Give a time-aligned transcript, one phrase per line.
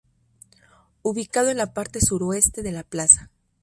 [1.03, 3.29] Ubicado en la parte suroeste de la Plaza.